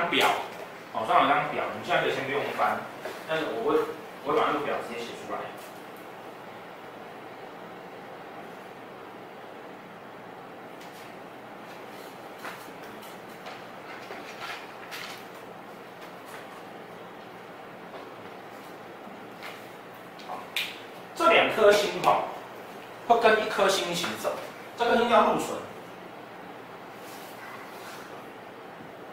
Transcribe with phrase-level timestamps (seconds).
[0.00, 0.26] 张表，
[0.94, 2.78] 哦，上有张表，你现在可以先不用翻，
[3.28, 3.78] 但是我会
[4.24, 5.38] 我会把那个表直接写出来。
[21.14, 22.22] 这两颗星哈，
[23.06, 24.32] 会跟一颗星一起走，
[24.78, 25.58] 这颗星叫禄存。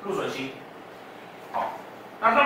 [0.03, 0.53] 禄存星，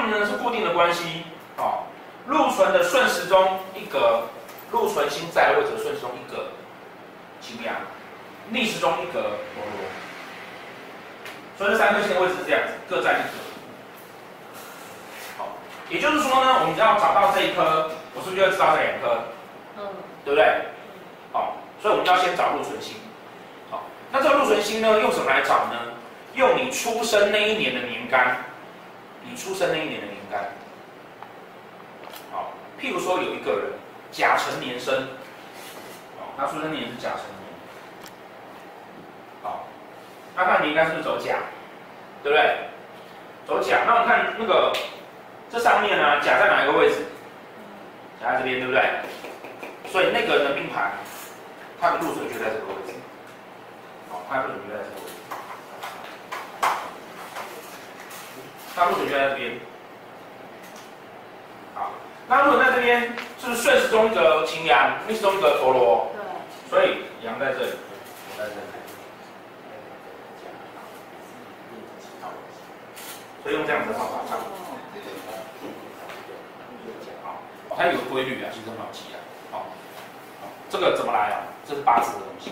[0.02, 1.24] 们呢是固定的关系，
[1.56, 1.88] 好，
[2.28, 4.24] 禄存的顺时钟一格，
[4.72, 6.46] 禄存星在的位置顺时钟一格，
[7.40, 7.76] 擎羊，
[8.50, 9.32] 逆时钟一格，
[11.58, 13.38] 所以这三颗星的位置是这样子，各占一格。
[15.38, 15.48] 好，
[15.90, 19.24] 也就是说呢，我们只要找到这一颗，我是不是就要知道这两颗？
[19.78, 19.88] 嗯，
[20.26, 20.66] 对不对？
[21.32, 22.96] 好，所以我们要先找禄存星。
[23.70, 25.76] 好，那这个禄存星呢，用什么来找呢？
[26.34, 28.38] 用你出生那一年的年干，
[29.24, 30.50] 你出生那一年的年干，
[32.32, 33.72] 好，譬如说有一个人
[34.12, 34.94] 甲辰年生，
[36.20, 38.12] 哦，他出生年是甲辰年，
[39.42, 39.68] 好，
[40.36, 41.38] 那他的年干是不是走甲，
[42.24, 42.58] 对不对？
[43.48, 44.74] 走甲，那我们看那个
[45.50, 47.06] 这上面呢，甲在哪一个位置？
[48.22, 48.82] 甲在这边，对不对？
[49.92, 50.92] 所以那个人的命盘，
[51.80, 52.94] 他的禄存就在这个位置，
[54.10, 55.11] 好，他的禄存就在这个位置。
[58.74, 59.60] 那禄存就在这边，
[61.76, 61.92] 好，
[62.28, 63.02] 那如果在这边，
[63.38, 66.12] 是不是顺时钟一个擎羊，逆时钟一个陀螺？
[66.16, 66.22] 对。
[66.70, 67.72] 所以羊在这里，
[68.38, 68.62] 在这里。
[73.44, 74.38] 所以用这样子的方法看。
[77.24, 77.42] 好，
[77.76, 79.20] 它有个规律啊，其实很好记啊。
[79.52, 79.66] 好，
[80.70, 81.44] 这个怎么来啊？
[81.68, 82.52] 这是八字的东西。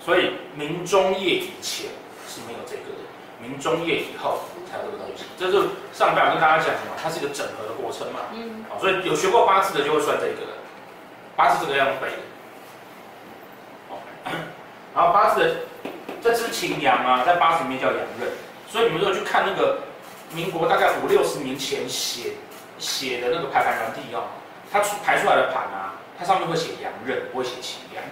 [0.00, 1.90] 所以明中叶以前
[2.28, 3.06] 是没有这个的，
[3.40, 4.40] 明中叶以后。
[4.84, 8.20] 这个东西，这是上表跟大家讲的嘛，它是一个整合的过程嘛。
[8.32, 8.64] 嗯。
[8.68, 10.56] 好，所以有学过八字的就会算这个了。
[11.36, 12.08] 八字这个要背
[14.94, 15.56] 然后八字的
[16.22, 18.30] 这支擎羊啊，在八字里面叫阳刃，
[18.66, 19.80] 所以你们如果去看那个
[20.32, 22.32] 民国大概五六十年前写
[22.78, 24.24] 写的那个排盘软体哦，
[24.72, 28.02] 它出排出来的盘啊，它上面会写阳刃，不会写擎羊。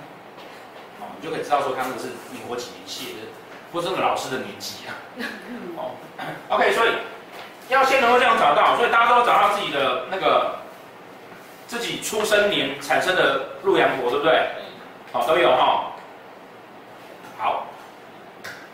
[1.00, 3.26] 好，你就可以知道说它那个是民国几年写的。
[3.74, 4.94] 不是那个老师的年纪啊，
[5.76, 5.90] 哦
[6.48, 6.90] ，OK，所以
[7.68, 10.54] 要先能够这样找到，所以大家都要找到自己的那个
[11.66, 14.48] 自己出生年产生的鹿羊陀，对不对？
[15.12, 15.90] 好，都有哈。
[17.36, 17.66] 好，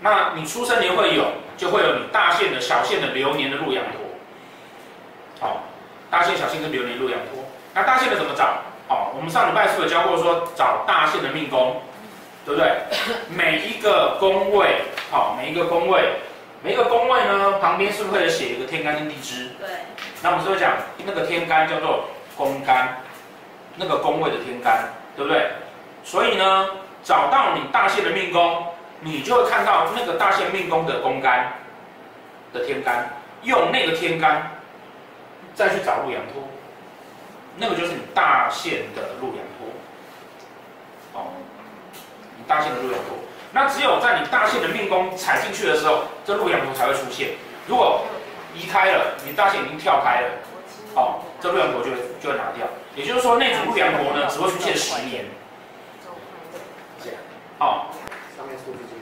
[0.03, 1.25] 那你出生年会有，
[1.57, 5.49] 就会有你大限的小限的流年的鹿羊陀。
[5.49, 5.63] 好，
[6.11, 7.43] 大限、小限跟流年鹿羊陀。
[7.73, 8.59] 那大限的怎么找？
[8.91, 11.81] 哦，我们上礼拜是不是有教过说找大限的命宫？
[12.43, 12.73] 对不对？
[13.29, 16.13] 每一个宫位，好，每一个宫位，
[16.63, 19.49] 每一个宫位呢，旁边是不是会写一个天干跟地支？
[19.59, 19.69] 对。
[20.23, 22.05] 那我们是不是讲那个天干叫做
[22.37, 22.97] 宫干，
[23.75, 25.51] 那个宫位的天干，对不对？
[26.05, 26.69] 所以呢，
[27.03, 28.65] 找到你大限的命宫，
[29.01, 31.55] 你就会看到那个大限命宫的宫干
[32.53, 33.11] 的天干，
[33.43, 34.49] 用那个天干
[35.57, 36.45] 再去找鹿羊托，
[37.57, 39.67] 那个就是你大限的鹿羊陀。
[42.47, 43.17] 大限的鹿羊陀，
[43.53, 47.31] 那只有在你大限的命宫踩进去的时候，这路羊陀才会出现。
[47.67, 48.03] 如果
[48.55, 50.29] 移开了，你大限已经跳开了，
[50.95, 52.67] 哦，这鹿羊陀就会就会拿掉。
[52.95, 55.25] 也就是说，那组路羊陀呢，只会出现十年。
[57.59, 57.87] 哦，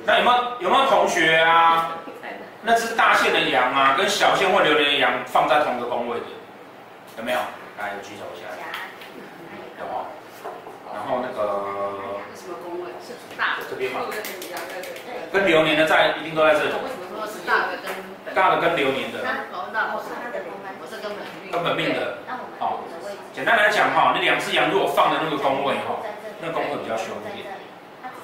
[0.05, 1.91] 那有没有有没有同学啊？
[2.63, 6.27] 那只大限的羊啊，跟小限或流年的羊放在同一个宫位的，
[7.19, 7.39] 有没有？
[7.79, 8.49] 来，举手一下。
[9.79, 10.07] 有没有？
[10.93, 12.17] 然后那个。
[12.35, 12.91] 什么宫位？
[12.99, 14.01] 是大这边嘛，
[15.33, 16.67] 跟流年的在一定都在这里。
[16.67, 19.19] 为什么说是大的跟大的跟流年的？
[21.51, 22.19] 根本命的。
[22.59, 22.81] 好，
[23.33, 25.97] 简单来讲哈，那两只羊如果放的那个宫位哈，
[26.41, 27.47] 那宫位比较凶一点。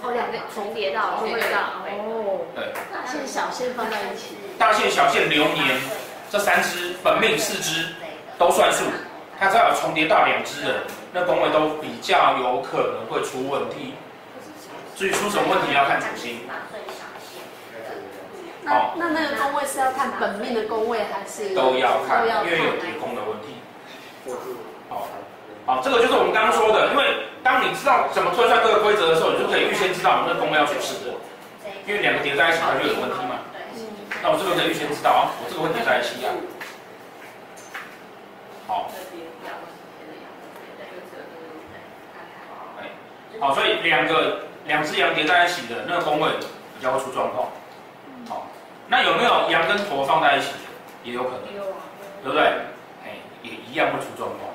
[0.03, 1.59] 哦，两个重叠到，重叠到。
[1.89, 2.45] 哦。
[2.55, 2.73] 对。
[2.93, 4.37] 大限小限放在一起。
[4.59, 5.81] 大限小限流年
[6.31, 7.95] 这三只本命四只
[8.39, 8.85] 都算数，
[9.39, 10.75] 它只要有重叠到两只的，
[11.13, 13.95] 那宫位都比较有可能会出问题。
[14.97, 16.41] 至于出什么问题要看主星。
[18.63, 21.55] 那那那个宫位是要看本命的宫位还是？
[21.55, 23.61] 都要看，因为有提供的问题。
[24.89, 25.07] 好，
[25.67, 31.13] 好，这个就是我们刚刚说的，因为当你知道怎么推算这个规则的时候，你就可以预先知道我们的宫位要出事的。
[31.87, 33.37] 因为两个叠在一起，它就有问题嘛。
[34.23, 36.33] 那我这个可以预先知道啊，我这个问题在一起啊。
[38.67, 38.89] 好。
[43.41, 44.44] 好，所以两个。
[44.67, 46.31] 两只羊叠在一起的那个宫位
[46.79, 47.49] 比较会出状况。
[48.29, 48.47] 好，
[48.89, 50.71] 那有没有羊羊跟驼放在一起的，
[51.05, 51.77] 也有可能，有啊，
[52.23, 52.45] 对不对？
[53.05, 54.51] 哎，也一样会出状况。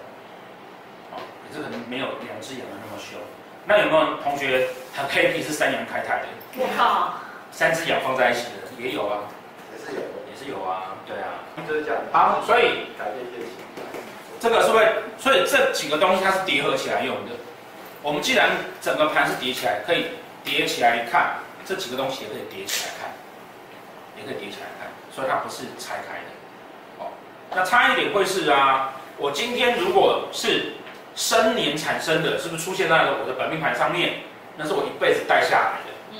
[1.13, 3.19] 哦，可是可能没有两只羊的那么凶。
[3.65, 6.27] 那有没有同学很 happy 是三羊开泰的？
[6.57, 7.13] 我靠，
[7.51, 9.19] 三只羊放在一起的也有啊，
[9.71, 11.29] 也是有，也是有啊，对啊。
[11.67, 12.01] 就是这样。
[12.11, 12.87] 好，所以。
[14.39, 14.85] 这个是不是？
[15.17, 17.31] 所以这几个东西它是叠合起来用的。
[18.01, 18.51] 我们既然
[18.81, 20.07] 整个盘是叠起来，可以
[20.43, 21.35] 叠起来看，
[21.65, 23.11] 这几个东西也可以叠起来看，
[24.17, 27.03] 也可以叠起来看，所以它不是拆开的。
[27.03, 27.11] 哦，
[27.53, 30.73] 那差一点会是啊，我今天如果是
[31.15, 34.19] 生年产生的，是不是出现在了我的本命盘上面？
[34.55, 36.19] 那是我一辈子带下来的，嗯，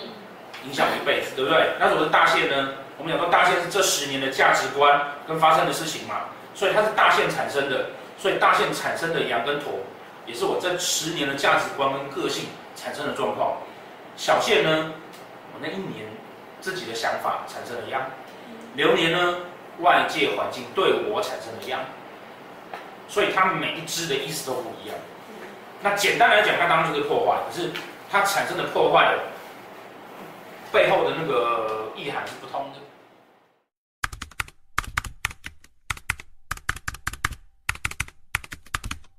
[0.67, 1.69] 影响一辈子，对不对？
[1.79, 2.73] 那我的大限呢？
[2.97, 7.85] 我们讲说大限是这十年的价值观跟发生的事情嘛，所以它是大限产生的。
[8.21, 9.79] 所以大限产生的羊跟驼，
[10.29, 12.45] 也是我这十年的价值观跟个性
[12.75, 13.57] 产生的状况。
[14.15, 14.93] 小谢呢，
[15.53, 16.05] 我那一年
[16.61, 17.99] 自己的想法产生了殃。
[18.75, 19.37] 流年呢，
[19.79, 21.79] 外界环境对我产生了殃。
[23.07, 24.95] 所以它每一只的意思都不一样。
[25.81, 27.71] 那简单来讲，它当然就是破坏，可是
[28.11, 29.15] 它产生的破坏
[30.71, 32.79] 背后的那个意涵是不通的。